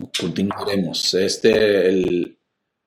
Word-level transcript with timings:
continuaremos. 0.00 1.12
Este, 1.14 2.38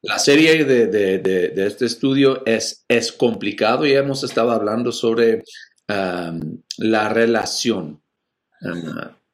la 0.01 0.17
serie 0.17 0.65
de, 0.65 1.53
este 1.55 1.85
estudio 1.85 2.43
es, 2.45 2.83
es 2.87 3.11
complicado 3.11 3.85
y 3.85 3.93
hemos 3.93 4.23
estado 4.23 4.51
hablando 4.51 4.91
sobre 4.91 5.43
la 5.87 7.09
relación 7.09 8.01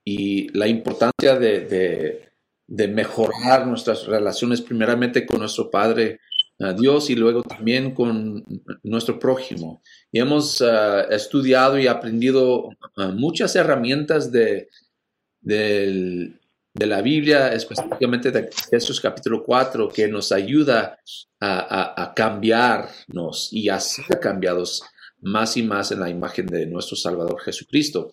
y 0.04 0.50
la 0.58 0.68
importancia 0.68 1.40
de, 1.40 2.28
mejorar 2.68 3.68
nuestras 3.68 4.06
relaciones 4.06 4.62
primeramente 4.62 5.26
con 5.26 5.40
nuestro 5.40 5.72
Padre 5.72 6.20
Dios 6.78 7.10
y 7.10 7.16
luego 7.16 7.42
también 7.42 7.96
con 7.96 8.44
nuestro 8.84 9.18
prójimo. 9.18 9.82
Y 10.12 10.20
hemos 10.20 10.62
uh, 10.62 11.10
estudiado 11.10 11.80
y 11.80 11.88
aprendido 11.88 12.70
muchas 13.16 13.56
herramientas 13.56 14.32
de, 14.32 14.70
del 15.42 16.41
de 16.74 16.86
la 16.86 17.02
Biblia, 17.02 17.54
específicamente 17.54 18.32
de 18.32 18.50
Efesios 18.50 19.02
capítulo 19.02 19.44
4, 19.44 19.90
que 19.90 20.08
nos 20.08 20.32
ayuda 20.32 20.98
a, 21.40 22.14
cambiarnos 22.16 23.50
y 23.52 23.70
a 23.70 23.80
ser 23.80 24.20
cambiados 24.20 24.84
más 25.22 25.58
y 25.58 25.64
más 25.64 25.92
en 25.92 26.00
la 26.00 26.10
imagen 26.10 26.48
de 26.48 26.66
nuestro 26.66 26.96
Salvador 26.96 27.42
Jesucristo. 27.42 28.12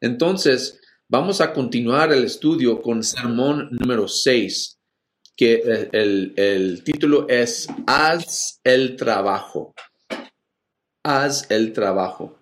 Entonces, 0.00 0.80
vamos 1.08 1.40
a 1.40 1.52
continuar 1.52 2.12
el 2.12 2.24
estudio 2.24 2.80
con 2.80 3.02
sermón 3.02 3.68
número 3.72 4.08
6, 4.08 4.78
que 5.36 5.54
eh, 5.54 5.88
el, 5.92 6.32
el 6.36 6.84
título 6.84 7.26
es 7.28 7.66
Haz 7.86 8.60
el 8.62 8.96
trabajo. 8.96 9.74
Haz 11.02 11.50
el 11.50 11.72
trabajo. 11.72 12.35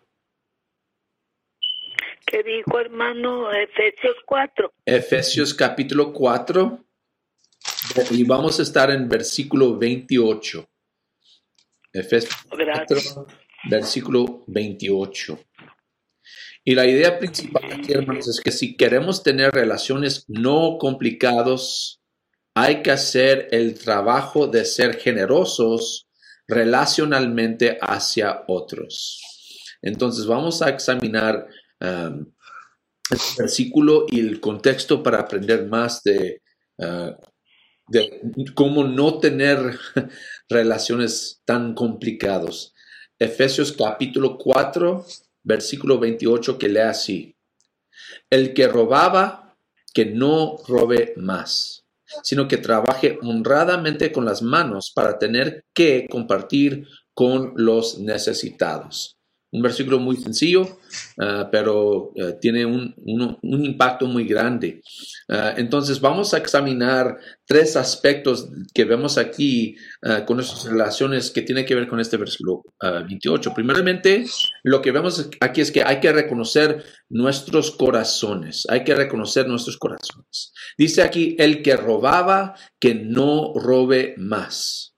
¿Qué 2.27 2.43
dijo 2.43 2.79
hermano 2.79 3.53
Efesios 3.53 4.17
4? 4.27 4.73
Efesios 4.87 5.55
capítulo 5.55 6.13
4 6.13 6.85
y 8.11 8.25
vamos 8.25 8.59
a 8.59 8.63
estar 8.63 8.91
en 8.91 9.09
versículo 9.09 9.79
28. 9.79 10.67
Efesios 11.93 12.35
4, 12.49 13.27
versículo 13.71 14.45
28. 14.47 15.39
Y 16.65 16.75
la 16.75 16.87
idea 16.87 17.19
principal 17.19 17.71
aquí, 17.71 17.93
hermanos, 17.93 18.27
es 18.27 18.41
que 18.41 18.51
si 18.51 18.77
queremos 18.77 19.23
tener 19.23 19.53
relaciones 19.53 20.25
no 20.29 20.79
complicados, 20.79 22.01
hay 22.55 22.83
que 22.83 22.91
hacer 22.91 23.49
el 23.51 23.79
trabajo 23.79 24.47
de 24.47 24.65
ser 24.65 24.97
generosos 24.97 26.09
relacionalmente 26.49 27.79
hacia 27.83 28.45
otros. 28.49 29.21
Entonces 29.83 30.27
vamos 30.27 30.63
a 30.63 30.71
examinar 30.71 31.47
el 31.85 33.19
versículo 33.39 34.07
y 34.09 34.21
el 34.21 34.41
contexto 34.41 35.03
para 35.03 35.21
aprender 35.21 35.67
más 35.67 36.03
de, 36.03 36.43
de 37.89 38.23
cómo 38.55 38.85
no 38.85 39.19
tener 39.19 39.79
relaciones 40.49 41.43
tan 41.45 41.75
complicados. 41.75 42.75
Efesios 43.19 43.73
capítulo 43.73 44.37
4, 44.39 45.05
versículo 45.43 45.99
28 45.99 46.59
que 46.59 46.69
lee 46.69 46.81
así. 46.81 47.37
El 48.29 48.55
que 48.55 48.67
robaba, 48.69 49.57
que 49.93 50.07
no 50.07 50.57
robe 50.67 51.15
más, 51.17 51.85
sino 52.23 52.49
que 52.49 52.57
trabaje 52.57 53.19
honradamente 53.23 54.11
con 54.11 54.25
las 54.25 54.43
manos 54.43 54.91
para 54.95 55.19
tener 55.19 55.65
que 55.73 56.09
compartir 56.11 56.89
con 57.15 57.53
los 57.55 57.99
necesitados 58.01 59.14
un 59.55 59.63
versículo 59.63 60.01
muy 60.01 60.17
sencillo, 60.17 60.81
ah, 61.21 61.49
pero 61.51 62.13
ah, 62.21 62.33
tiene 62.41 62.67
un, 62.67 62.93
impacto 63.43 64.07
muy 64.07 64.25
grande. 64.25 64.83
Ah, 65.29 65.55
entonces 65.57 66.01
vamos 66.01 66.35
a 66.35 66.39
examinar 66.39 67.19
tres 67.47 67.77
aspectos 67.77 68.49
que 68.75 68.85
vemos 68.85 69.17
aquí 69.17 69.77
con 70.27 70.39
nuestras 70.39 70.65
relaciones 70.65 71.31
que 71.31 71.43
tienen 71.43 71.65
que 71.65 71.75
ver 71.75 71.87
con 71.87 72.01
este 72.01 72.17
versículo 72.17 72.63
28. 72.81 73.53
Primeramente, 73.55 74.25
lo 74.65 74.83
que 74.83 74.91
vemos 74.91 75.31
aquí 75.41 75.61
es 75.61 75.71
que 75.71 75.85
hay 75.85 76.01
que 76.01 76.13
reconocer 76.13 76.83
nuestros 77.11 77.71
corazones, 77.71 78.67
hay 78.69 78.83
que 78.83 78.95
reconocer 78.95 79.47
nuestros 79.47 79.77
corazones. 79.77 80.53
Dice 80.77 81.03
aquí, 81.03 81.37
el 81.39 81.63
que 81.63 81.77
robaba, 81.77 82.55
que 82.81 82.95
no 82.95 83.53
robe 83.55 84.15
más. 84.17 84.97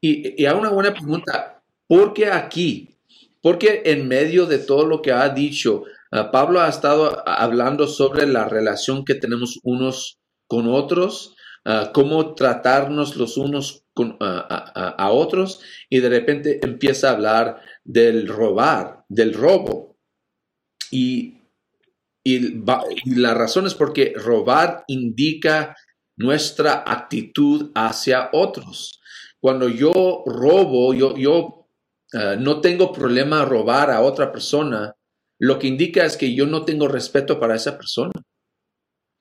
Y, 0.00 0.42
y 0.42 0.46
hay 0.46 0.56
una 0.56 0.70
buena 0.70 0.92
pregunta, 0.92 1.62
¿por 1.86 2.14
qué 2.14 2.26
aquí? 2.26 2.92
Porque 3.42 3.82
en 3.86 4.06
medio 4.06 4.46
de 4.46 4.58
todo 4.58 4.86
lo 4.86 5.02
que 5.02 5.12
ha 5.12 5.28
dicho, 5.28 5.84
ah, 6.12 6.30
Pablo 6.30 6.60
ha 6.60 6.68
estado 6.68 7.28
hablando 7.28 7.88
sobre 7.88 8.26
la 8.26 8.48
relación 8.48 9.04
que 9.04 9.16
tenemos 9.16 9.58
unos 9.64 10.18
con 10.46 10.68
otros, 10.68 11.34
ah, 11.64 11.90
cómo 11.92 12.34
tratarnos 12.34 13.16
los 13.16 13.36
unos 13.36 13.84
ah, 14.20 14.94
a, 14.96 15.10
otros, 15.10 15.60
y 15.90 15.98
de 15.98 16.08
repente 16.08 16.60
empieza 16.62 17.08
a 17.08 17.14
hablar 17.14 17.60
del 17.82 18.28
robar, 18.28 19.04
del 19.08 19.34
robo. 19.34 19.96
Y, 20.92 21.38
y 22.22 22.62
la 23.16 23.34
razón 23.34 23.66
es 23.66 23.74
porque 23.74 24.12
robar 24.14 24.84
indica 24.86 25.74
nuestra 26.16 26.84
actitud 26.86 27.72
hacia 27.74 28.30
otros. 28.32 29.00
Cuando 29.40 29.68
yo 29.68 30.22
robo, 30.26 30.94
yo 30.94 31.61
Ah, 32.12 32.36
no 32.38 32.60
tengo 32.60 32.92
problema 32.92 33.44
robar 33.44 33.90
a 33.90 34.02
otra 34.02 34.30
persona, 34.30 34.94
lo 35.38 35.58
que 35.58 35.66
indica 35.66 36.04
es 36.04 36.16
que 36.16 36.34
yo 36.34 36.46
no 36.46 36.64
tengo 36.64 36.88
respeto 36.88 37.40
para 37.40 37.56
esa 37.56 37.76
persona. 37.76 38.12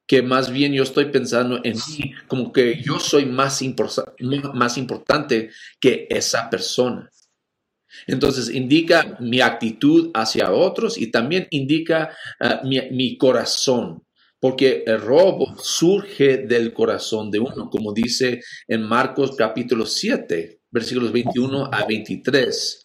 Que 0.07 0.21
más 0.21 0.51
bien 0.51 0.73
yo 0.73 0.83
estoy 0.83 1.05
pensando 1.05 1.61
en 1.63 1.75
mí 1.75 2.13
como 2.27 2.51
que 2.51 2.81
yo 2.81 2.99
soy 2.99 3.25
más, 3.25 3.61
más 4.53 4.77
importante 4.77 5.51
que 5.79 6.07
esa 6.09 6.49
persona. 6.49 7.09
Entonces 8.07 8.49
indica 8.49 9.17
mi 9.19 9.41
actitud 9.41 10.11
hacia 10.13 10.51
otros 10.51 10.97
y 10.97 11.11
también 11.11 11.47
indica 11.49 12.15
ah, 12.39 12.61
mi, 12.63 12.79
mi, 12.91 13.17
corazón, 13.17 14.03
porque 14.39 14.83
el 14.85 15.01
robo 15.01 15.57
surge 15.57 16.37
del 16.37 16.73
corazón 16.73 17.31
de 17.31 17.39
uno, 17.39 17.69
como 17.69 17.93
dice 17.93 18.41
en 18.67 18.83
Marcos 18.83 19.35
capítulo 19.35 19.85
7, 19.85 20.60
versículos 20.71 21.11
21 21.11 21.69
a 21.71 21.85
23. 21.85 22.81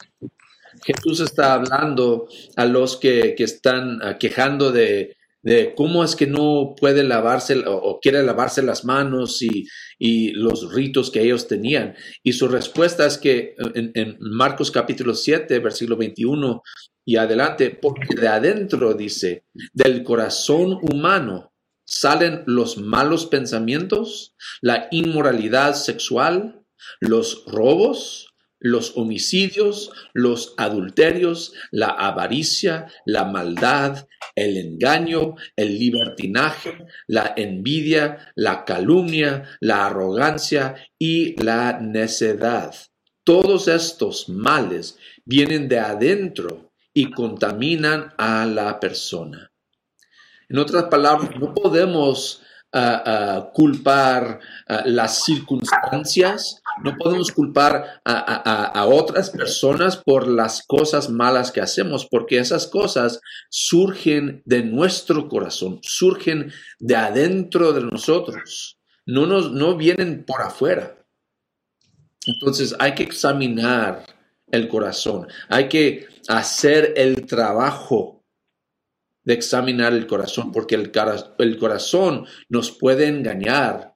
Jesús 0.84 1.20
está 1.20 1.54
hablando 1.54 2.28
a 2.56 2.64
los 2.66 2.96
que, 2.96 3.34
están 3.38 4.00
ah, 4.02 4.18
quejando 4.18 4.72
de, 4.72 5.16
cómo 5.76 6.02
es 6.02 6.16
que 6.16 6.26
no 6.26 6.74
puede 6.78 7.04
lavarse 7.04 7.62
o, 7.66 8.00
quiere 8.00 8.22
lavarse 8.22 8.62
las 8.62 8.84
manos 8.84 9.40
y, 9.42 10.32
los 10.32 10.72
ritos 10.74 11.10
que 11.10 11.22
ellos 11.22 11.48
tenían. 11.48 11.94
Y 12.22 12.32
su 12.32 12.48
respuesta 12.48 13.06
es 13.06 13.16
que 13.16 13.54
en, 13.74 13.92
en, 13.94 14.16
Marcos 14.20 14.70
capítulo 14.70 15.14
7, 15.14 15.58
versículo 15.60 15.96
21 15.96 16.62
y 17.04 17.16
adelante, 17.16 17.70
porque 17.70 18.14
de 18.20 18.28
adentro 18.28 18.92
dice, 18.94 19.44
del 19.72 20.02
corazón 20.02 20.78
humano 20.82 21.52
salen 21.86 22.42
los 22.46 22.78
malos 22.78 23.26
pensamientos, 23.26 24.34
la 24.60 24.88
inmoralidad 24.90 25.74
sexual, 25.74 26.65
los 27.00 27.44
robos, 27.46 28.34
los 28.58 28.96
homicidios, 28.96 29.90
los 30.14 30.54
adulterios, 30.56 31.52
la 31.70 31.88
avaricia, 31.88 32.86
la 33.04 33.24
maldad, 33.24 34.06
el 34.34 34.56
engaño, 34.56 35.34
el 35.56 35.78
libertinaje, 35.78 36.86
la 37.06 37.34
envidia, 37.36 38.32
la 38.34 38.64
calumnia, 38.64 39.58
la 39.60 39.86
arrogancia 39.86 40.74
y 40.98 41.40
la 41.42 41.78
necedad. 41.80 42.74
Todos 43.24 43.68
estos 43.68 44.28
males 44.28 44.98
vienen 45.24 45.68
de 45.68 45.78
adentro 45.78 46.72
y 46.94 47.10
contaminan 47.10 48.14
a 48.16 48.46
la 48.46 48.80
persona. 48.80 49.52
En 50.48 50.58
otras 50.58 50.84
palabras, 50.84 51.30
no 51.38 51.52
podemos 51.52 52.40
culpar 53.52 54.40
las 54.84 55.24
circunstancias, 55.24 56.62
no 56.82 56.96
podemos 56.96 57.32
culpar 57.32 58.00
a, 58.04 58.86
otras 58.86 59.30
personas 59.30 59.96
por 59.96 60.28
las 60.28 60.62
cosas 60.66 61.08
malas 61.08 61.50
que 61.50 61.60
hacemos, 61.60 62.06
porque 62.06 62.38
esas 62.38 62.66
cosas 62.66 63.20
surgen 63.50 64.42
de 64.44 64.62
nuestro 64.62 65.28
corazón, 65.28 65.80
surgen 65.82 66.52
de 66.78 66.96
adentro 66.96 67.72
de 67.72 67.82
nosotros, 67.82 68.78
no, 69.06 69.26
nos, 69.26 69.52
no 69.52 69.76
vienen 69.76 70.24
por 70.24 70.42
afuera. 70.42 70.96
Entonces 72.26 72.74
hay 72.78 72.94
que 72.94 73.04
examinar 73.04 74.04
el 74.50 74.68
corazón, 74.68 75.28
hay 75.48 75.68
que 75.68 76.08
hacer 76.28 76.92
el 76.96 77.26
trabajo 77.26 78.15
de 79.26 79.34
examinar 79.34 79.92
el 79.92 80.06
corazón, 80.06 80.52
porque 80.52 80.76
el, 80.76 80.92
el 81.38 81.58
corazón 81.58 82.26
nos 82.48 82.70
puede 82.70 83.08
engañar 83.08 83.92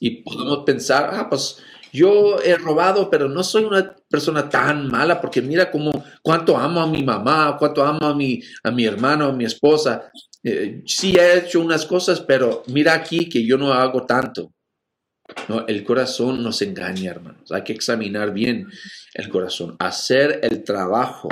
y 0.00 0.22
podemos 0.22 0.64
pensar, 0.66 1.10
ah, 1.12 1.28
pues 1.30 1.62
yo 1.92 2.40
he 2.40 2.56
robado, 2.56 3.08
pero 3.08 3.28
no 3.28 3.44
soy 3.44 3.64
una 3.64 3.94
persona 4.10 4.48
tan 4.50 4.88
mala, 4.88 5.20
porque 5.20 5.40
mira 5.40 5.70
cómo, 5.70 5.92
cuánto 6.20 6.56
amo 6.56 6.80
a 6.80 6.88
mi 6.88 7.04
mamá, 7.04 7.56
cuánto 7.56 7.84
amo 7.84 8.04
a 8.04 8.14
mi, 8.14 8.42
a 8.64 8.72
mi 8.72 8.84
hermano, 8.84 9.26
a 9.26 9.32
mi 9.32 9.44
esposa. 9.44 10.10
eh, 10.42 10.82
sí 10.86 11.14
he 11.16 11.38
hecho 11.38 11.60
unas 11.60 11.86
cosas, 11.86 12.20
pero 12.20 12.64
mira 12.66 12.94
aquí 12.94 13.28
que 13.28 13.46
yo 13.46 13.56
no 13.56 13.72
hago 13.72 14.04
tanto. 14.04 14.52
No, 15.48 15.66
el 15.68 15.84
corazón 15.84 16.42
nos 16.42 16.60
engaña, 16.62 17.12
hermanos. 17.12 17.50
Hay 17.52 17.62
que 17.62 17.72
examinar 17.72 18.32
bien 18.32 18.68
el 19.14 19.28
corazón, 19.28 19.76
hacer 19.78 20.40
el 20.42 20.64
trabajo 20.64 21.28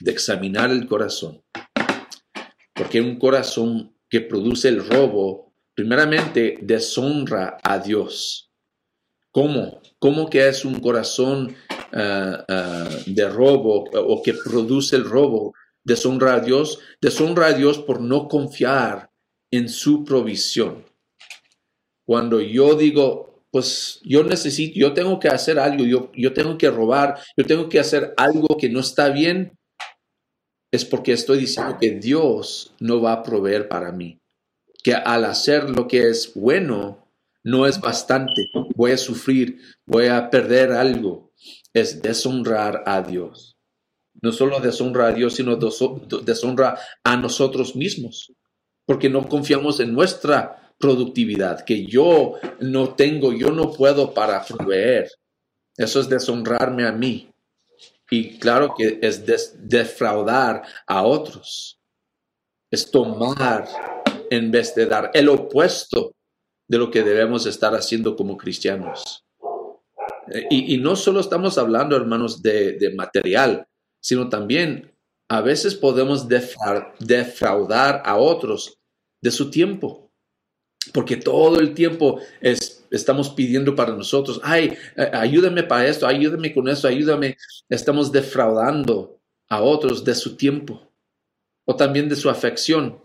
de 0.00 0.10
examinar 0.10 0.70
el 0.70 0.86
corazón. 0.86 1.40
Porque 2.80 2.98
un 2.98 3.18
corazón 3.18 3.94
que 4.08 4.22
produce 4.22 4.68
el 4.68 4.82
robo, 4.88 5.52
primeramente 5.74 6.56
deshonra 6.62 7.58
a 7.62 7.78
Dios. 7.78 8.50
¿Cómo? 9.30 9.82
¿Cómo 9.98 10.30
que 10.30 10.48
es 10.48 10.64
un 10.64 10.80
corazón 10.80 11.54
ah, 11.92 12.42
ah, 12.48 12.88
de 13.04 13.28
robo 13.28 13.84
o 13.92 14.22
que 14.22 14.32
produce 14.32 14.96
el 14.96 15.04
robo? 15.04 15.52
Deshonra 15.84 16.36
a 16.36 16.40
Dios. 16.40 16.78
Deshonra 17.02 17.48
a 17.48 17.52
Dios 17.52 17.80
por 17.80 18.00
no 18.00 18.28
confiar 18.28 19.10
en 19.50 19.68
su 19.68 20.02
provisión. 20.02 20.86
Cuando 22.06 22.40
yo 22.40 22.76
digo, 22.76 23.44
pues 23.50 24.00
yo 24.04 24.24
necesito, 24.24 24.80
yo 24.80 24.94
tengo 24.94 25.20
que 25.20 25.28
hacer 25.28 25.58
algo, 25.58 25.84
yo, 25.84 26.10
yo 26.14 26.32
tengo 26.32 26.56
que 26.56 26.70
robar, 26.70 27.18
yo 27.36 27.44
tengo 27.44 27.68
que 27.68 27.78
hacer 27.78 28.14
algo 28.16 28.56
que 28.56 28.70
no 28.70 28.80
está 28.80 29.10
bien, 29.10 29.52
es 30.70 30.84
porque 30.84 31.12
estoy 31.12 31.38
diciendo 31.38 31.76
que 31.80 31.90
Dios 31.90 32.72
no 32.80 33.00
va 33.00 33.12
a 33.12 33.22
proveer 33.22 33.68
para 33.68 33.92
mí. 33.92 34.18
Que 34.82 34.94
al 34.94 35.24
hacer 35.24 35.68
lo 35.68 35.88
que 35.88 36.08
es 36.08 36.32
bueno, 36.34 37.06
no 37.42 37.66
es 37.66 37.80
bastante. 37.80 38.50
Voy 38.74 38.92
a 38.92 38.98
sufrir, 38.98 39.60
voy 39.84 40.06
a 40.06 40.30
perder 40.30 40.72
algo. 40.72 41.32
Es 41.72 42.02
deshonrar 42.02 42.82
a 42.86 43.02
Dios. 43.02 43.56
No 44.22 44.32
solo 44.32 44.60
deshonra 44.60 45.08
a 45.08 45.12
Dios, 45.12 45.34
sino 45.34 45.56
deshonra 45.56 46.78
a 47.04 47.16
nosotros 47.16 47.74
mismos. 47.76 48.32
Porque 48.86 49.08
no 49.08 49.28
confiamos 49.28 49.80
en 49.80 49.92
nuestra 49.92 50.74
productividad, 50.78 51.64
que 51.64 51.86
yo 51.86 52.34
no 52.60 52.94
tengo, 52.94 53.32
yo 53.32 53.52
no 53.52 53.72
puedo 53.72 54.14
para 54.14 54.42
proveer. 54.44 55.10
Eso 55.76 56.00
es 56.00 56.08
deshonrarme 56.08 56.86
a 56.86 56.92
mí. 56.92 57.30
Y 58.10 58.38
claro 58.38 58.74
que 58.76 58.98
es 59.02 59.24
defraudar 59.68 60.62
a 60.86 61.04
otros. 61.04 61.80
Es 62.70 62.90
tomar 62.90 63.68
en 64.30 64.50
vez 64.50 64.74
de 64.74 64.86
dar 64.86 65.10
el 65.14 65.28
opuesto 65.28 66.14
de 66.68 66.78
lo 66.78 66.90
que 66.90 67.02
debemos 67.02 67.46
estar 67.46 67.74
haciendo 67.74 68.16
como 68.16 68.36
cristianos. 68.36 69.24
Y, 70.50 70.78
no 70.78 70.94
solo 70.94 71.18
estamos 71.18 71.58
hablando, 71.58 71.96
hermanos, 71.96 72.40
de, 72.40 72.74
de 72.78 72.94
material, 72.94 73.66
sino 74.00 74.28
también 74.28 74.94
a 75.28 75.40
veces 75.40 75.74
podemos 75.74 76.28
defraudar 76.28 78.02
a 78.04 78.16
otros 78.16 78.78
de 79.20 79.30
su 79.32 79.50
tiempo 79.50 80.10
porque 80.92 81.16
todo 81.16 81.60
el 81.60 81.74
tiempo 81.74 82.20
es, 82.40 82.79
estamos 82.90 83.30
pidiendo 83.30 83.74
para 83.74 83.94
nosotros, 83.94 84.40
ay, 84.42 84.76
ayúdame 85.12 85.62
para 85.62 85.86
esto, 85.86 86.06
ayúdame 86.06 86.52
con 86.52 86.68
esto, 86.68 86.88
ayúdame. 86.88 87.36
Estamos 87.68 88.10
defraudando 88.12 89.20
a 89.48 89.62
otros 89.62 90.04
de 90.04 90.14
su 90.14 90.36
tiempo 90.36 90.92
o 91.64 91.76
también 91.76 92.08
de 92.08 92.16
su 92.16 92.28
afección, 92.28 93.00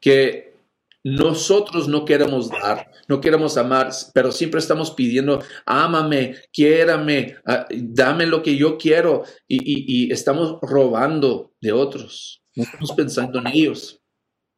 que 0.00 0.54
nosotros 1.02 1.88
no 1.88 2.04
queremos 2.04 2.50
dar, 2.50 2.90
no 3.08 3.20
queremos 3.20 3.56
amar, 3.56 3.90
pero 4.12 4.32
siempre 4.32 4.60
estamos 4.60 4.90
pidiendo, 4.90 5.42
ámame, 5.64 6.36
quiérame, 6.52 7.36
ah, 7.46 7.66
dame 7.70 8.26
lo 8.26 8.42
que 8.42 8.56
yo 8.56 8.76
quiero 8.76 9.24
y, 9.48 10.06
y 10.06 10.12
estamos 10.12 10.58
robando 10.60 11.52
de 11.60 11.72
otros. 11.72 12.42
No 12.54 12.64
estamos 12.64 12.92
pensando 12.92 13.38
en 13.38 13.46
ellos, 13.46 14.02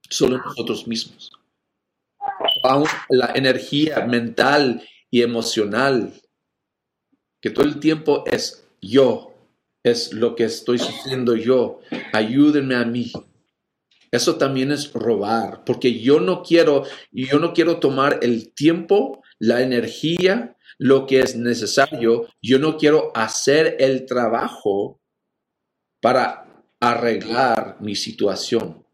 solo 0.08 0.36
en 0.36 0.42
nosotros 0.42 0.88
mismos 0.88 1.30
la 3.08 3.32
energía 3.34 4.06
mental 4.06 4.82
y 5.10 5.22
emocional, 5.22 6.12
que 7.40 7.50
todo 7.50 7.66
el 7.66 7.80
tiempo 7.80 8.24
es 8.26 8.66
yo, 8.80 9.34
es 9.82 10.12
lo 10.12 10.34
que 10.34 10.44
estoy 10.44 10.78
sufriendo 10.78 11.34
yo, 11.34 11.80
ayúdenme 12.12 12.76
a 12.76 12.84
mí. 12.84 13.12
Eso 14.10 14.36
también 14.36 14.70
es 14.72 14.92
robar, 14.92 15.64
porque 15.64 16.00
yo 16.00 16.20
no 16.20 16.42
quiero, 16.42 16.84
yo 17.10 17.38
no 17.38 17.54
quiero 17.54 17.78
tomar 17.78 18.20
el 18.22 18.52
tiempo, 18.54 19.22
la 19.38 19.62
energía, 19.62 20.56
lo 20.78 21.06
que 21.06 21.20
es 21.20 21.36
necesario, 21.36 22.28
yo 22.42 22.58
no 22.58 22.76
quiero 22.76 23.10
hacer 23.14 23.76
el 23.80 24.04
trabajo 24.04 25.00
para 26.00 26.64
arreglar 26.78 27.78
mi 27.80 27.94
situación, 27.94 28.84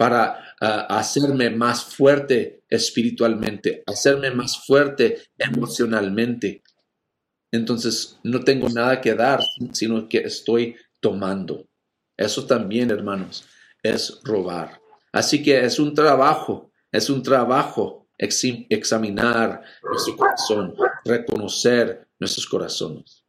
para 0.00 0.54
ah, 0.62 0.86
hacerme 0.88 1.50
más 1.50 1.84
fuerte 1.84 2.64
espiritualmente, 2.70 3.82
hacerme 3.86 4.30
más 4.30 4.64
fuerte 4.64 5.24
emocionalmente. 5.36 6.62
Entonces 7.52 8.18
no 8.24 8.40
tengo 8.40 8.70
nada 8.70 8.98
que 9.02 9.14
dar, 9.14 9.40
sino 9.72 10.08
que 10.08 10.20
estoy 10.20 10.74
tomando. 11.00 11.68
Eso 12.16 12.46
también, 12.46 12.90
hermanos, 12.90 13.44
es 13.82 14.22
robar. 14.24 14.80
Así 15.12 15.42
que 15.42 15.62
es 15.66 15.78
un 15.78 15.92
trabajo, 15.92 16.72
es 16.90 17.10
un 17.10 17.22
trabajo 17.22 18.08
examinar 18.16 19.62
nuestro 19.82 20.16
corazón, 20.16 20.74
reconocer 21.04 22.08
nuestros 22.18 22.46
corazones. 22.46 23.22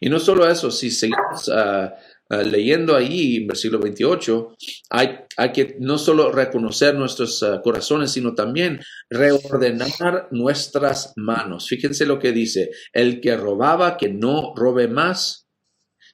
Y 0.00 0.08
no 0.08 0.20
solo 0.20 0.48
eso, 0.48 0.70
si 0.70 0.88
seguimos 0.88 1.48
uh, 1.48 1.90
Ah, 2.32 2.44
leyendo 2.44 2.94
ahí 2.94 3.38
en 3.38 3.48
versículo 3.48 3.80
28, 3.80 4.56
hay, 4.90 5.18
hay, 5.36 5.50
que 5.50 5.76
no 5.80 5.98
solo 5.98 6.30
reconocer 6.30 6.94
nuestros 6.94 7.42
ah, 7.42 7.60
corazones, 7.60 8.12
sino 8.12 8.36
también 8.36 8.80
reordenar 9.08 10.28
nuestras 10.30 11.12
manos. 11.16 11.66
Fíjense 11.66 12.06
lo 12.06 12.20
que 12.20 12.30
dice, 12.30 12.70
el 12.92 13.20
que 13.20 13.36
robaba, 13.36 13.96
que 13.96 14.10
no 14.10 14.54
robe 14.54 14.86
más, 14.86 15.48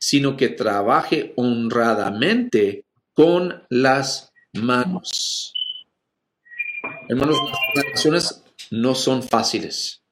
sino 0.00 0.38
que 0.38 0.48
trabaje 0.48 1.34
honradamente 1.36 2.86
con 3.12 3.66
las 3.68 4.32
manos. 4.54 5.52
Hermanos, 7.10 7.36
las 7.74 7.84
relaciones 7.84 8.42
no 8.70 8.94
son 8.94 9.22
fáciles. 9.22 10.02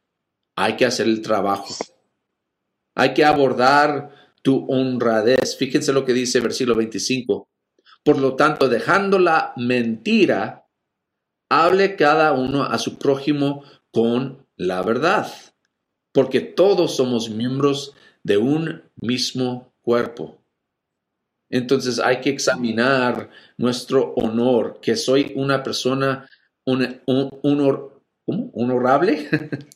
Hay 0.55 0.77
que 0.77 0.85
hacer 0.85 1.07
el 1.07 1.23
trabajo. 1.23 1.75
Hay 2.95 3.15
que 3.15 3.25
abordar 3.25 4.24
tu 4.45 4.67
honradez. 4.69 5.57
Fíjense 5.57 5.93
lo 5.93 6.05
que 6.05 6.13
dice 6.13 6.39
el 6.39 6.45
versículo 6.45 6.77
25. 6.77 7.49
Por 8.05 8.19
lo 8.19 8.37
tanto, 8.37 8.69
dejando 8.69 9.19
la 9.19 9.55
mentira, 9.57 10.67
hable 11.51 11.97
cada 11.97 12.33
uno 12.35 12.65
a 12.65 12.79
su 12.79 12.99
prójimo 12.99 13.65
con 13.91 14.47
la 14.57 14.83
verdad, 14.83 15.33
porque 16.13 16.41
todos 16.41 16.97
somos 16.97 17.31
miembros 17.31 17.95
de 18.23 18.37
un 18.37 18.83
mismo 18.97 19.73
cuerpo. 19.81 20.39
Entonces 21.49 21.99
hay 21.99 22.21
que 22.21 22.31
examinar 22.31 23.31
nuestro 23.57 24.13
honor, 24.15 24.79
que 24.83 24.97
soy 24.97 25.33
una 25.37 25.63
persona 25.63 26.29
un, 26.67 27.01
honor, 27.43 28.03
honorable. 28.27 29.29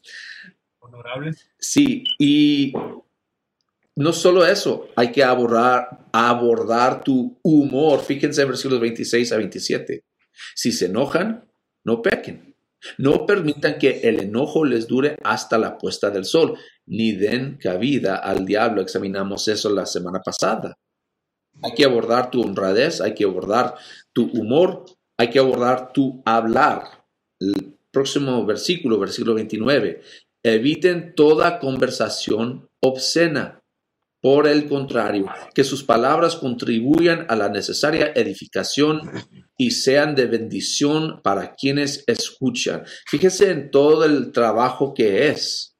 Honorable. 0.80 1.32
Sí, 1.58 2.04
y 2.18 2.72
no 3.99 4.12
solo 4.12 4.47
eso, 4.47 4.90
hay 4.95 5.11
que 5.11 5.25
abordar, 5.25 6.07
abordar 6.12 7.02
tu 7.02 7.37
humor. 7.43 8.00
Fíjense 8.00 8.43
en 8.43 8.49
versículos 8.49 8.81
26 8.81 9.33
a 9.33 9.37
27. 9.37 10.05
Si 10.55 10.71
se 10.71 10.87
enojan, 10.87 11.50
no 11.85 12.00
pequen. 12.00 12.55
No 12.97 13.26
permitan 13.26 13.76
que 13.76 14.02
el 14.05 14.21
enojo 14.21 14.64
les 14.64 14.87
dure 14.87 15.17
hasta 15.25 15.59
la 15.59 15.76
puesta 15.76 16.11
del 16.11 16.25
sol, 16.25 16.57
ni 16.87 17.11
den 17.11 17.59
cabida 17.61 18.14
al 18.19 18.47
diablo. 18.47 18.83
Examinamos 18.83 19.49
eso 19.49 19.69
la 19.69 19.85
semana 19.85 20.21
pasada. 20.21 20.78
Hay 21.61 21.73
que 21.75 21.85
abordar 21.85 22.31
tu 22.31 22.40
honradez, 22.40 23.00
hay 23.00 23.14
que 23.14 23.25
abordar 23.25 23.75
tu 24.12 24.31
humor, 24.31 24.85
hay 25.19 25.28
que 25.28 25.40
abordar 25.40 25.93
tu 25.93 26.23
hablar. 26.25 26.85
El 27.40 27.76
próximo 27.90 28.47
versículo, 28.47 28.97
versículo 28.97 29.35
29. 29.35 30.02
Eviten 30.45 31.17
toda 31.17 31.59
conversación 31.59 32.69
obscena 32.81 33.59
por 34.20 34.48
el 34.48 34.68
contrario, 34.68 35.26
que 35.54 35.62
sus 35.62 35.84
palabras 35.84 36.37
contribuyan 36.37 37.26
a 37.28 37.37
la 37.37 37.48
necesaria 37.48 38.12
edificación 38.14 39.00
y 39.56 39.70
sean 39.70 40.14
de 40.14 40.26
bendición 40.26 41.20
para 41.22 41.54
quienes 41.54 42.02
escuchan. 42.06 42.84
Fíjese 43.06 43.50
en 43.50 43.70
todo 43.70 44.04
el 44.04 44.32
trabajo 44.32 44.92
que 44.92 45.28
es 45.28 45.76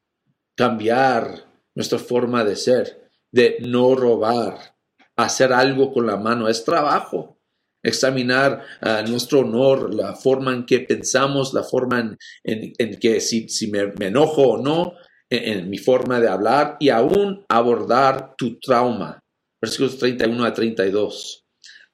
cambiar 0.57 1.47
nuestra 1.75 1.99
forma 1.99 2.45
de 2.45 2.57
ser, 2.57 3.11
de 3.33 3.57
no 3.61 3.95
robar, 3.97 4.77
hacer 5.17 5.53
algo 5.53 5.93
con 5.93 6.07
la 6.07 6.17
mano, 6.17 6.49
es 6.49 6.65
trabajo. 6.65 7.37
Examinar 7.81 8.65
ah, 8.81 9.05
nuestro 9.07 9.41
honor, 9.41 9.95
la 9.95 10.15
forma 10.17 10.53
en 10.53 10.67
que 10.67 10.81
pensamos, 10.81 11.55
la 11.55 11.63
forma 11.63 12.17
en, 12.43 12.99
que 12.99 13.21
si, 13.21 13.49
si 13.49 13.71
me 13.71 13.93
enojo 14.01 14.43
o 14.43 14.63
no, 14.63 14.95
en, 15.31 15.69
mi 15.69 15.79
forma 15.79 16.21
de 16.21 16.29
hablar 16.29 16.77
y 16.81 16.89
aún 16.89 17.45
abordar 17.49 18.35
tu 18.37 18.59
trauma. 18.59 19.21
Versículos 19.61 19.99
31 19.99 20.45
a 20.45 20.53
32. 20.53 21.45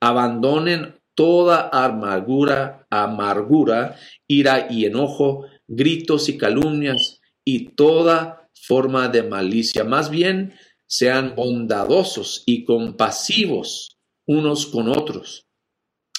Abandonen 0.00 0.94
toda 1.14 1.70
amargura, 1.72 2.86
amargura, 2.90 3.96
ira 4.28 4.66
y 4.70 4.84
enojo, 4.84 5.46
gritos 5.66 6.28
y 6.28 6.36
calumnias 6.36 7.20
y 7.44 7.70
toda 7.70 8.48
forma 8.54 9.08
de 9.08 9.22
malicia. 9.22 9.84
Más 9.84 10.10
bien, 10.10 10.54
sean 10.86 11.34
bondadosos 11.34 12.42
y 12.46 12.64
compasivos 12.64 13.98
unos 14.26 14.66
con 14.66 14.88
otros 14.88 15.44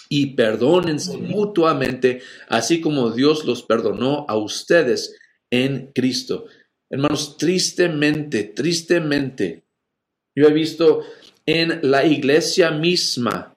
y 0.10 0.36
perdónense 0.36 1.18
mutuamente, 1.18 2.22
así 2.48 2.82
como 2.82 3.12
Dios 3.12 3.46
los 3.46 3.64
perdonó 3.64 4.26
a 4.28 4.38
ustedes 4.38 5.18
en 5.52 5.92
Cristo. 5.94 6.46
Hermanos, 6.90 7.38
tristemente, 7.38 8.44
tristemente, 8.44 9.64
yo 10.36 10.48
he 10.48 10.54
visto 10.54 11.04
en 11.46 11.80
la 11.84 12.06
iglesia 12.06 12.72
misma 12.72 13.56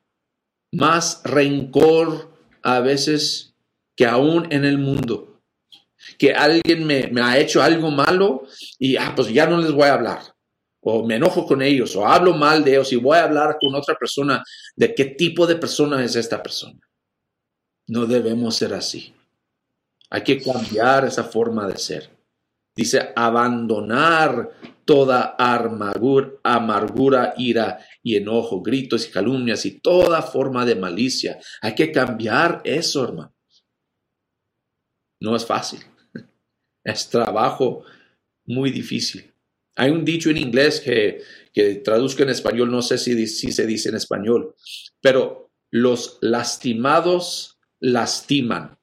más 0.72 1.22
rencor 1.24 2.30
a 2.62 2.80
veces 2.80 3.54
que 3.96 4.06
aún 4.06 4.46
en 4.50 4.64
el 4.64 4.78
mundo. 4.78 5.40
Que 6.16 6.32
alguien 6.32 6.86
me, 6.86 7.10
ha 7.20 7.38
hecho 7.38 7.62
algo 7.62 7.90
malo 7.90 8.46
y, 8.78 8.96
ah, 8.96 9.12
pues 9.14 9.28
ya 9.28 9.46
no 9.46 9.58
les 9.58 9.72
voy 9.72 9.88
a 9.88 9.94
hablar 9.94 10.20
o 10.80 11.04
me 11.04 11.16
enojo 11.16 11.46
con 11.46 11.60
ellos, 11.60 11.94
o 11.96 12.06
hablo 12.06 12.34
mal 12.34 12.64
de 12.64 12.72
ellos 12.72 12.92
y 12.92 12.96
voy 12.96 13.18
a 13.18 13.24
hablar 13.24 13.58
con 13.60 13.74
otra 13.74 13.94
persona 13.94 14.42
de 14.76 14.94
qué 14.94 15.04
tipo 15.06 15.46
de 15.46 15.56
persona 15.56 16.02
es 16.02 16.16
esta 16.16 16.42
persona. 16.42 16.80
No 17.88 18.06
debemos 18.06 18.56
ser 18.56 18.74
así. 18.74 19.14
Hay 20.10 20.22
que 20.22 20.40
cambiar 20.40 21.04
esa 21.04 21.24
forma 21.24 21.66
de 21.66 21.76
ser. 21.78 22.17
Dice, 22.78 23.12
abandonar 23.16 24.52
toda 24.84 25.34
amargura, 25.36 26.30
amargura, 26.44 27.34
ira 27.36 27.84
y 28.04 28.14
enojo, 28.14 28.62
gritos 28.62 29.08
y 29.08 29.10
calumnias 29.10 29.66
y 29.66 29.80
toda 29.80 30.22
forma 30.22 30.64
de 30.64 30.76
malicia. 30.76 31.40
Hay 31.60 31.74
que 31.74 31.90
cambiar 31.90 32.62
eso, 32.62 33.02
hermanos. 33.02 33.34
No 35.20 35.34
es 35.34 35.44
fácil. 35.44 35.80
Es 36.84 37.10
trabajo 37.10 37.82
muy 38.46 38.70
difícil. 38.70 39.34
Hay 39.76 39.90
un 39.90 40.04
dicho 40.04 40.30
en 40.30 40.36
inglés 40.36 40.80
que, 40.80 41.20
que 41.52 41.74
traduzco 41.74 42.22
en 42.22 42.28
español, 42.28 42.70
no 42.70 42.80
sé 42.80 42.96
si, 42.96 43.26
si 43.26 43.50
se 43.50 43.66
dice 43.66 43.88
en 43.88 43.96
español, 43.96 44.54
pero 45.02 45.50
los 45.72 46.18
lastimados 46.20 47.58
lastiman. 47.80 48.78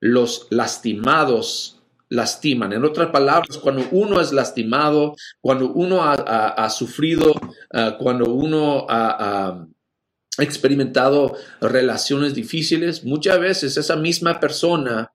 Los 0.00 0.46
lastimados 0.50 1.79
lastiman. 2.10 2.72
En 2.72 2.84
otras 2.84 3.10
palabras, 3.10 3.56
cuando 3.56 3.86
uno 3.92 4.20
es 4.20 4.32
lastimado, 4.32 5.14
cuando 5.40 5.72
uno 5.72 6.02
ha, 6.02 6.68
sufrido, 6.68 7.32
ah, 7.72 7.96
cuando 7.98 8.30
uno 8.34 8.86
ha, 8.88 9.66
experimentado 10.38 11.34
relaciones 11.60 12.34
difíciles, 12.34 13.04
muchas 13.04 13.38
veces 13.40 13.76
esa 13.76 13.96
misma 13.96 14.40
persona 14.40 15.12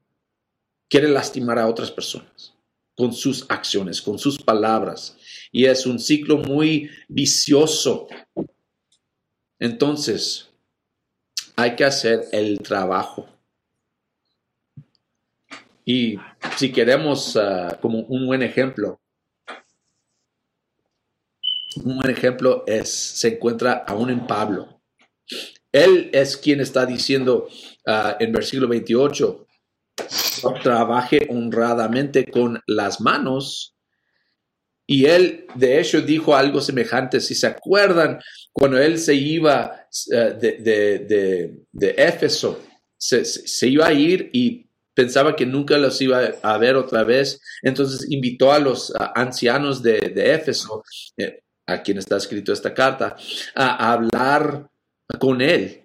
quiere 0.88 1.10
lastimar 1.10 1.58
a 1.58 1.68
otras 1.68 1.90
personas 1.90 2.54
con 2.96 3.12
sus 3.12 3.46
acciones, 3.50 4.02
con 4.02 4.20
sus 4.20 4.38
palabras. 4.38 5.18
Y 5.52 5.66
es 5.66 5.86
un 5.86 6.00
ciclo 6.00 6.38
muy 6.38 6.90
vicioso. 7.08 8.08
Entonces, 9.60 10.50
hay 11.56 11.76
que 11.76 11.86
hacer 11.86 12.26
el 12.32 12.60
trabajo. 12.60 13.28
Y 15.86 16.18
si 16.58 16.72
queremos 16.72 17.38
ah, 17.38 17.78
como 17.80 18.00
un 18.00 18.26
buen 18.26 18.42
ejemplo, 18.42 19.00
un 21.84 21.98
buen 21.98 22.10
ejemplo 22.10 22.64
es, 22.66 22.90
se 22.90 23.36
encuentra 23.36 23.84
aún 23.88 24.10
en 24.10 24.26
Pablo. 24.26 24.82
Él 25.72 26.10
es 26.14 26.38
quien 26.38 26.62
está 26.62 26.86
diciendo 26.86 27.48
ah, 27.86 28.18
en 28.20 28.32
versículo 28.32 28.68
28, 28.68 29.46
trabaje 30.64 31.28
honradamente 31.30 32.26
con 32.26 32.62
las 32.68 33.00
manos. 33.02 33.76
Y 34.88 35.06
él, 35.06 35.48
de 35.56 35.80
hecho, 35.80 36.02
dijo 36.02 36.36
algo 36.36 36.62
semejante, 36.62 37.20
si 37.20 37.34
se 37.34 37.48
acuerdan, 37.48 38.20
cuando 38.52 38.80
él 38.80 39.00
se 39.00 39.16
iba 39.16 39.88
eh, 40.14 40.36
de, 40.40 41.66
de, 41.72 41.96
Éfeso, 41.98 42.62
se, 42.98 43.68
iba 43.68 43.88
a 43.88 43.94
ir 43.94 44.30
y 44.32 44.70
pensaba 44.96 45.36
que 45.36 45.46
nunca 45.46 45.78
los 45.78 46.02
iba 46.02 46.22
a 46.42 46.58
ver 46.58 46.76
otra 46.76 47.04
vez. 47.04 47.42
Entonces 47.62 48.08
invitó 48.10 48.52
a 48.52 48.60
los 48.60 48.92
ancianos 49.14 49.84
de, 49.84 50.14
Éfeso, 50.16 50.84
eh, 51.18 51.42
a 51.68 51.84
quien 51.84 52.00
está 52.00 52.18
escrito 52.18 52.52
esta 52.54 52.74
carta, 52.74 53.16
a 53.54 53.92
hablar 53.92 54.70
con 55.20 55.42
él. 55.42 55.84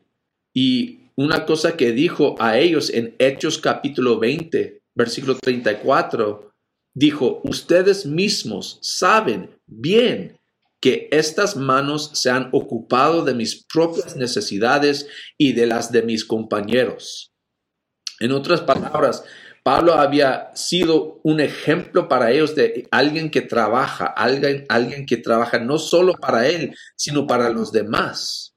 Y 0.55 1.01
una 1.17 1.45
cosa 1.45 1.77
que 1.77 1.93
dijo 1.93 2.37
a 2.39 2.59
ellos 2.59 2.91
en 2.91 3.15
Hechos 3.19 3.59
capítulo 3.59 4.19
20, 4.19 4.81
versículo 4.95 5.37
34, 5.37 6.53
dijo, 6.95 7.41
ustedes 7.45 8.07
mismos 8.07 8.79
saben 8.81 9.51
bien 9.67 10.39
que 10.81 11.09
estas 11.11 11.57
manos 11.57 12.11
se 12.15 12.31
han 12.31 12.49
ocupado 12.53 13.23
de 13.25 13.35
mis 13.35 13.67
propias 13.67 14.17
necesidades 14.17 15.07
y 15.37 15.53
de 15.53 15.67
las 15.67 15.93
de 15.93 16.03
mis 16.03 16.25
compañeros. 16.25 17.30
En 18.21 18.33
otras 18.33 18.61
palabras, 18.61 19.25
Pablo 19.63 19.95
había 19.95 20.51
sido 20.55 21.21
un 21.23 21.41
ejemplo 21.41 22.09
para 22.09 22.31
ellos 22.31 22.55
de 22.55 22.87
alguien 22.91 23.31
que 23.31 23.41
trabaja, 23.41 24.07
alguien, 24.07 24.67
alguien 24.69 25.07
que 25.07 25.17
trabaja 25.17 25.59
no 25.59 25.79
solo 25.79 26.15
para 26.15 26.47
él, 26.47 26.75
sino 26.97 27.27
para 27.27 27.51
los 27.51 27.73
demás. 27.73 28.55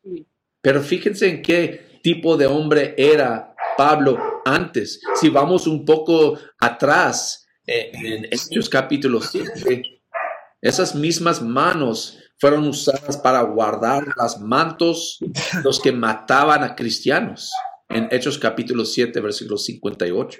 Pero 0.61 0.81
fíjense 0.81 1.29
en 1.29 1.41
qué 1.41 1.99
tipo 2.03 2.37
de 2.37 2.47
hombre 2.47 2.93
era 2.97 3.55
Pablo 3.77 4.41
antes. 4.45 5.01
Si 5.15 5.29
vamos 5.29 5.65
un 5.65 5.85
poco 5.85 6.37
atrás, 6.59 7.45
eh, 7.65 7.91
en 7.93 8.25
Hechos 8.25 8.69
capítulo 8.69 9.21
7, 9.21 9.81
esas 10.61 10.95
mismas 10.95 11.41
manos 11.41 12.19
fueron 12.37 12.67
usadas 12.67 13.17
para 13.17 13.41
guardar 13.41 14.03
las 14.17 14.39
mantos 14.39 15.19
los 15.63 15.79
que 15.79 15.91
mataban 15.91 16.63
a 16.63 16.75
cristianos. 16.75 17.51
En 17.93 18.07
Hechos 18.11 18.39
capítulo 18.39 18.85
7, 18.85 19.19
versículo 19.21 19.57
58. 19.57 20.39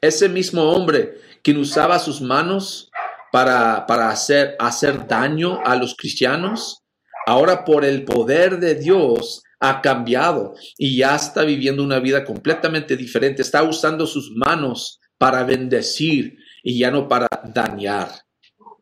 Ese 0.00 0.28
mismo 0.28 0.62
hombre 0.70 1.18
quien 1.42 1.56
usaba 1.56 1.98
sus 1.98 2.20
manos 2.20 2.90
para, 3.32 3.86
para 3.86 4.10
hacer, 4.10 4.54
hacer 4.58 5.06
daño 5.08 5.60
a 5.64 5.74
los 5.74 5.96
cristianos, 5.96 6.82
ahora 7.26 7.64
por 7.64 7.84
el 7.84 8.04
poder 8.04 8.58
de 8.60 8.76
Dios 8.76 9.42
ha 9.58 9.80
cambiado 9.82 10.54
y 10.78 10.96
ya 10.96 11.16
está 11.16 11.42
viviendo 11.42 11.82
una 11.82 11.98
vida 11.98 12.24
completamente 12.24 12.96
diferente. 12.96 13.42
Está 13.42 13.62
usando 13.62 14.06
sus 14.06 14.30
manos 14.36 15.00
para 15.18 15.44
bendecir 15.44 16.38
y 16.62 16.78
ya 16.78 16.90
no 16.90 17.08
para 17.08 17.28
dañar. 17.52 18.10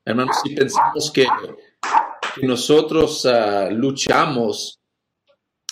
Hermanos, 0.05 0.37
si 0.43 0.55
pensamos 0.55 1.11
que, 1.11 1.27
nosotros 2.43 3.25
uh, 3.25 3.69
luchamos, 3.73 4.78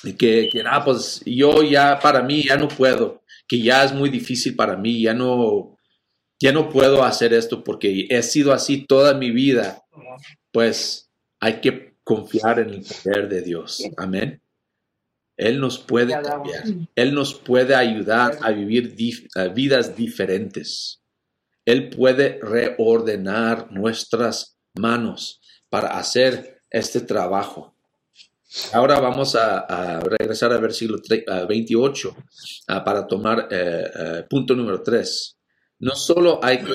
que, 0.02 0.48
que 0.50 0.62
ah, 0.66 0.82
pues 0.84 1.22
yo 1.24 1.62
ya 1.62 1.98
para 1.98 2.22
mí 2.22 2.44
ya 2.44 2.56
no 2.56 2.68
puedo, 2.68 3.22
que 3.48 3.60
ya 3.60 3.84
es 3.84 3.92
muy 3.92 4.10
difícil 4.10 4.54
para 4.54 4.76
mí, 4.76 5.02
ya 5.02 5.14
no, 5.14 5.76
ya 6.38 6.52
no 6.52 6.68
puedo 6.68 7.02
hacer 7.02 7.32
esto 7.32 7.64
porque 7.64 8.06
he 8.10 8.22
sido 8.22 8.52
así 8.52 8.86
toda 8.86 9.14
mi 9.14 9.30
vida, 9.30 9.82
pues 10.52 11.10
hay 11.40 11.60
que 11.60 11.94
confiar 12.04 12.60
en 12.60 12.70
el 12.70 12.84
poder 12.84 13.28
de 13.28 13.42
Dios. 13.42 13.82
Amén. 13.96 14.40
Él 15.36 15.60
nos 15.60 15.78
puede 15.78 16.12
cambiar. 16.22 16.64
Él 16.94 17.14
nos 17.14 17.34
puede 17.34 17.74
ayudar 17.74 18.38
a 18.40 18.50
vivir 18.50 18.94
vidas 19.54 19.96
diferentes. 19.96 21.02
Él 21.64 21.90
puede 21.90 22.38
reordenar 22.40 23.70
nuestras 23.70 24.56
manos 24.74 25.40
para 25.68 25.98
hacer 25.98 26.62
este 26.70 27.00
trabajo. 27.00 27.75
Ahora 28.72 29.00
vamos 29.00 29.34
a, 29.34 30.00
regresar 30.00 30.52
al 30.52 30.60
versículo 30.60 31.00
28 31.48 32.16
para 32.84 33.06
tomar 33.06 33.48
eh, 33.50 33.84
eh, 33.94 34.24
punto 34.30 34.54
número 34.54 34.82
3. 34.82 35.38
No 35.80 35.94
solo 35.94 36.40
hay 36.42 36.58
que 36.58 36.74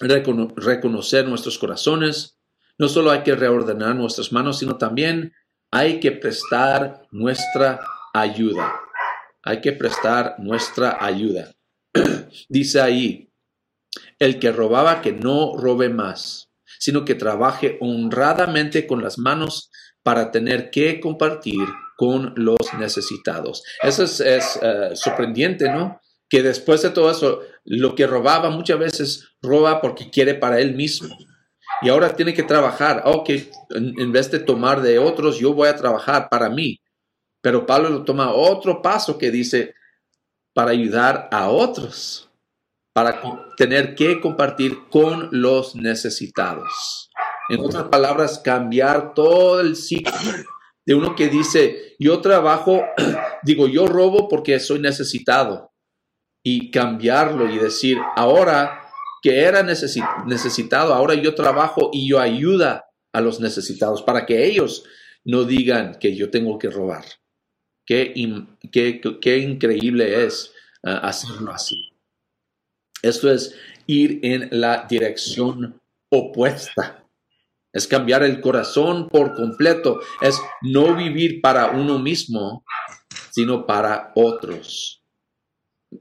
reconocer 0.00 1.26
nuestros 1.26 1.58
corazones, 1.58 2.38
no 2.76 2.88
solo 2.88 3.10
hay 3.10 3.22
que 3.22 3.34
reordenar 3.34 3.94
nuestras 3.94 4.32
manos, 4.32 4.58
sino 4.58 4.76
también 4.76 5.32
hay 5.70 6.00
que 6.00 6.12
prestar 6.12 7.06
nuestra 7.10 7.80
ayuda. 8.12 8.80
Hay 9.42 9.60
que 9.60 9.72
prestar 9.72 10.36
nuestra 10.38 10.98
ayuda. 11.00 11.54
Dice 12.48 12.80
ahí, 12.80 13.32
el 14.18 14.38
que 14.38 14.52
robaba 14.52 15.00
que 15.02 15.12
no 15.12 15.56
robe 15.56 15.88
más, 15.88 16.50
sino 16.78 17.04
que 17.04 17.14
trabaje 17.14 17.78
honradamente 17.80 18.86
con 18.86 19.02
las 19.02 19.18
manos 19.18 19.70
para 20.08 20.30
tener 20.30 20.70
que 20.70 21.00
compartir 21.00 21.60
con 21.94 22.32
los 22.34 22.56
necesitados. 22.78 23.62
Eso 23.82 24.04
es, 24.04 24.22
eh, 24.22 24.40
sorprendente, 24.94 25.70
¿no? 25.70 26.00
Que 26.30 26.42
después 26.42 26.80
de 26.80 26.88
todo 26.88 27.10
eso, 27.10 27.42
lo 27.66 27.94
que 27.94 28.06
robaba 28.06 28.48
muchas 28.48 28.78
veces 28.78 29.28
roba 29.42 29.82
porque 29.82 30.08
quiere 30.08 30.32
para 30.32 30.60
él 30.60 30.74
mismo 30.74 31.14
y 31.82 31.90
ahora 31.90 32.16
tiene 32.16 32.32
que 32.32 32.42
trabajar. 32.42 33.02
Ok, 33.04 33.28
en, 33.68 34.10
vez 34.10 34.30
de 34.30 34.38
tomar 34.38 34.80
de 34.80 34.98
otros, 34.98 35.38
yo 35.38 35.52
voy 35.52 35.68
a 35.68 35.76
trabajar 35.76 36.30
para 36.30 36.48
mí. 36.48 36.80
Pero 37.42 37.66
Pablo 37.66 37.90
lo 37.90 38.02
toma 38.02 38.32
otro 38.32 38.80
paso 38.80 39.18
que 39.18 39.30
dice, 39.30 39.74
para 40.54 40.70
ayudar 40.70 41.28
a 41.30 41.50
otros, 41.50 42.30
para 42.94 43.20
tener 43.58 43.94
que 43.94 44.22
compartir 44.22 44.88
con 44.88 45.28
los 45.32 45.76
necesitados. 45.76 47.07
En 47.48 47.60
otras 47.60 47.84
palabras, 47.84 48.40
cambiar 48.44 49.14
todo 49.14 49.60
el 49.60 49.76
ciclo 49.76 50.12
de 50.86 50.94
uno 50.94 51.14
que 51.14 51.28
dice, 51.28 51.94
yo 51.98 52.20
trabajo, 52.20 52.82
digo, 53.42 53.68
yo 53.68 53.86
robo 53.86 54.28
porque 54.28 54.60
soy 54.60 54.80
necesitado, 54.80 55.72
y 56.42 56.70
cambiarlo 56.70 57.50
y 57.50 57.58
decir, 57.58 57.98
ahora 58.16 58.82
que 59.22 59.40
era 59.40 59.62
necesitado, 59.62 60.94
ahora 60.94 61.12
yo 61.14 61.34
trabajo 61.34 61.90
y 61.92 62.08
yo 62.08 62.18
ayuda 62.20 62.86
a 63.12 63.20
los 63.20 63.40
necesitados 63.40 64.02
para 64.02 64.24
que 64.24 64.46
ellos 64.46 64.84
no 65.24 65.44
digan 65.44 65.98
que 65.98 66.16
yo 66.16 66.30
tengo 66.30 66.58
que 66.58 66.70
robar. 66.70 67.04
Qué, 67.84 68.12
increíble 68.14 70.24
es 70.24 70.54
ah, 70.84 70.98
hacerlo 70.98 71.52
así. 71.52 71.90
Esto 73.02 73.30
es 73.30 73.54
ir 73.86 74.20
en 74.22 74.48
la 74.50 74.86
dirección 74.88 75.80
opuesta. 76.10 76.97
Es 77.78 77.86
cambiar 77.86 78.22
el 78.22 78.40
corazón 78.40 79.08
por 79.08 79.34
completo. 79.34 80.00
Es 80.20 80.40
no 80.62 80.94
vivir 80.94 81.40
para 81.40 81.70
uno 81.70 81.98
mismo, 81.98 82.64
sino 83.30 83.66
para 83.66 84.12
otros. 84.14 85.02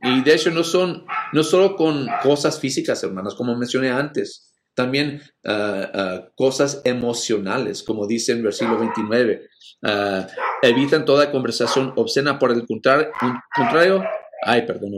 Y 0.01 0.21
de 0.23 0.33
hecho 0.33 0.51
no 0.51 0.63
son, 0.63 1.05
no 1.31 1.43
solo 1.43 1.75
con 1.75 2.07
cosas 2.21 2.59
físicas, 2.59 3.01
hermanos, 3.03 3.35
como 3.35 3.55
mencioné 3.55 3.89
antes, 3.89 4.53
también 4.73 5.21
ah, 5.45 5.91
ah, 5.93 6.29
cosas 6.35 6.81
emocionales, 6.83 7.83
como 7.83 8.05
dice 8.05 8.33
en 8.33 8.43
versículo 8.43 8.79
29. 8.79 9.47
Ah, 9.83 10.27
evitan 10.61 11.05
toda 11.05 11.31
conversación 11.31 11.93
obscena, 11.95 12.37
por 12.37 12.51
el 12.51 12.65
contrario, 12.65 13.11
contrario 13.55 14.03
ay, 14.43 14.65
perdón, 14.65 14.91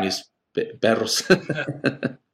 mis, 0.00 0.32
perros. 0.80 1.24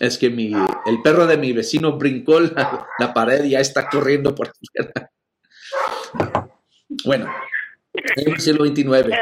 es 0.00 0.18
que 0.18 0.30
mi, 0.30 0.52
el 0.86 1.02
perro 1.02 1.26
de 1.26 1.36
mi 1.36 1.52
vecino 1.52 1.96
brincó 1.98 2.40
la, 2.40 3.14
pared 3.14 3.44
y 3.44 3.50
ya 3.50 3.60
está 3.60 3.88
corriendo 3.88 4.34
por 4.34 4.48
afuera. 4.48 5.10
Bueno, 7.04 7.32
en 7.94 8.24
versículo 8.32 8.64
29. 8.64 9.16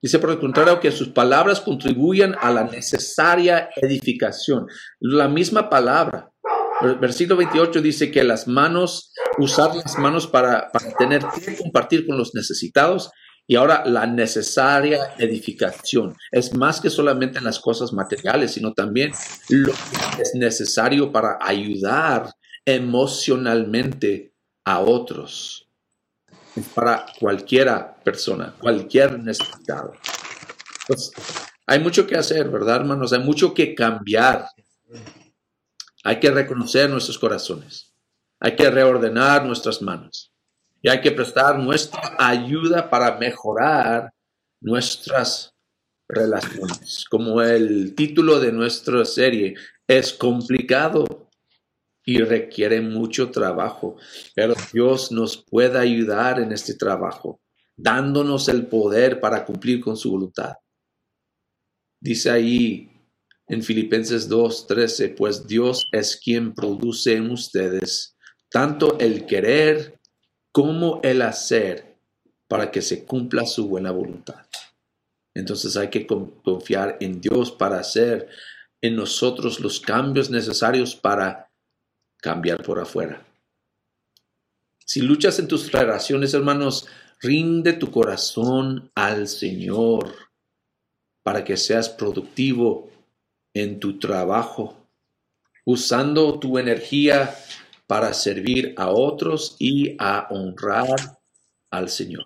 Dice 0.00 0.18
por 0.18 0.30
el 0.30 0.40
contrario 0.40 0.80
que 0.80 0.90
sus 0.90 1.10
palabras 1.10 1.60
contribuyan 1.60 2.34
a 2.40 2.50
la 2.50 2.64
necesaria 2.64 3.70
edificación. 3.76 4.66
La 4.98 5.28
misma 5.28 5.70
palabra. 5.70 6.32
Versículo 7.00 7.36
28 7.36 7.80
dice 7.80 8.10
que 8.10 8.24
las 8.24 8.48
manos, 8.48 9.12
usar 9.38 9.76
las 9.76 9.96
manos 9.98 10.26
para, 10.26 10.70
tener 10.98 11.22
que 11.22 11.56
compartir 11.56 12.04
con 12.06 12.18
los 12.18 12.34
necesitados. 12.34 13.12
Y 13.46 13.56
ahora 13.56 13.84
la 13.84 14.06
necesaria 14.06 15.14
edificación. 15.18 16.16
Es 16.30 16.54
más 16.54 16.80
que 16.80 16.90
solamente 16.90 17.38
en 17.38 17.44
las 17.44 17.58
cosas 17.58 17.92
materiales, 17.92 18.52
sino 18.52 18.72
también 18.72 19.12
lo 19.48 19.72
que 20.16 20.22
es 20.22 20.34
necesario 20.34 21.12
para 21.12 21.38
ayudar 21.40 22.32
emocionalmente 22.64 24.32
a 24.64 24.80
otros 24.80 25.68
para 26.74 27.06
cualquiera 27.18 27.94
persona, 28.04 28.54
cualquier 28.58 29.18
necesitado. 29.18 29.94
Pues, 30.86 31.12
hay 31.66 31.80
mucho 31.80 32.06
que 32.06 32.16
hacer, 32.16 32.48
¿verdad, 32.50 32.76
hermanos? 32.76 33.12
Hay 33.12 33.20
mucho 33.20 33.54
que 33.54 33.74
cambiar. 33.74 34.46
Hay 36.04 36.18
que 36.20 36.30
reconocer 36.30 36.90
nuestros 36.90 37.18
corazones. 37.18 37.94
Hay 38.40 38.56
que 38.56 38.68
reordenar 38.70 39.46
nuestras 39.46 39.80
manos. 39.80 40.31
Y 40.82 40.88
hay 40.88 41.00
que 41.00 41.12
prestar 41.12 41.58
nuestra 41.58 42.16
ayuda 42.18 42.90
para 42.90 43.16
mejorar 43.16 44.12
nuestras 44.60 45.54
relaciones. 46.08 47.06
Como 47.08 47.40
el 47.40 47.94
título 47.94 48.40
de 48.40 48.52
nuestra 48.52 49.04
serie 49.04 49.54
es 49.86 50.12
complicado, 50.12 51.22
y 52.04 52.18
requiere 52.18 52.80
mucho 52.80 53.30
trabajo, 53.30 53.96
pero 54.34 54.54
Dios 54.72 55.12
nos 55.12 55.36
puede 55.36 55.78
ayudar 55.78 56.40
en 56.40 56.52
este 56.52 56.74
trabajo, 56.74 57.40
dándonos 57.76 58.48
el 58.48 58.66
poder 58.66 59.20
para 59.20 59.44
cumplir 59.44 59.80
con 59.80 59.96
su 59.96 60.10
voluntad. 60.10 60.54
Dice 62.00 62.30
ahí 62.30 62.90
en 63.46 63.62
Filipenses 63.62 64.28
2:13, 64.28 65.14
pues 65.16 65.46
Dios 65.46 65.86
es 65.92 66.16
quien 66.16 66.54
produce 66.54 67.16
en 67.16 67.30
ustedes 67.30 68.16
tanto 68.50 68.98
el 68.98 69.24
querer 69.24 69.98
como 70.52 71.00
el 71.02 71.22
hacer 71.22 71.96
para 72.46 72.70
que 72.70 72.82
se 72.82 73.04
cumpla 73.04 73.46
su 73.46 73.66
buena 73.66 73.90
voluntad. 73.90 74.46
Entonces 75.34 75.76
hay 75.76 75.88
que 75.88 76.06
confiar 76.06 76.98
en 77.00 77.20
Dios 77.20 77.50
para 77.50 77.80
hacer 77.80 78.28
en 78.82 78.96
nosotros 78.96 79.60
los 79.60 79.80
cambios 79.80 80.28
necesarios 80.28 80.94
para 80.94 81.50
cambiar 82.18 82.62
por 82.62 82.78
afuera. 82.78 83.24
Si 84.84 85.00
luchas 85.00 85.38
en 85.38 85.48
tus 85.48 85.72
relaciones, 85.72 86.34
hermanos, 86.34 86.86
rinde 87.20 87.72
tu 87.72 87.90
corazón 87.90 88.90
al 88.94 89.28
Señor 89.28 90.14
para 91.22 91.44
que 91.44 91.56
seas 91.56 91.88
productivo 91.88 92.90
en 93.54 93.80
tu 93.80 93.98
trabajo, 93.98 94.76
usando 95.64 96.38
tu 96.38 96.58
energía 96.58 97.34
para 97.92 98.14
servir 98.14 98.72
a 98.78 98.88
otros 98.88 99.54
y 99.58 99.96
a 99.98 100.26
honrar 100.30 101.18
al 101.70 101.90
Señor. 101.90 102.24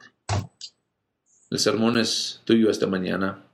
El 1.51 1.59
sermón 1.59 1.99
es 1.99 2.41
tuyo 2.45 2.71
esta 2.71 2.87
mañana. 2.87 3.45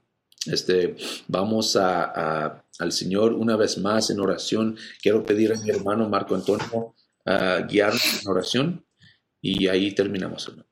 Este, 0.45 0.95
vamos 1.27 1.75
a, 1.75 2.63
al 2.79 2.93
Señor 2.93 3.33
una 3.33 3.57
vez 3.57 3.79
más 3.79 4.11
en 4.11 4.21
oración. 4.21 4.77
Quiero 5.01 5.25
pedir 5.25 5.55
a 5.55 5.59
mi 5.59 5.71
hermano 5.71 6.07
Marco 6.07 6.35
Antonio 6.35 6.95
a 7.25 7.61
guiarnos 7.61 8.21
en 8.21 8.31
oración 8.31 8.87
y 9.41 9.69
ahí 9.69 9.95
terminamos, 9.95 10.47
hermano. 10.49 10.69